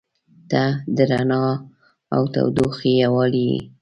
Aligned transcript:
•ته 0.51 0.63
د 0.95 0.97
رڼا 1.09 1.43
او 2.15 2.21
تودوخې 2.33 2.91
یووالی 3.03 3.43
یې. 3.51 3.59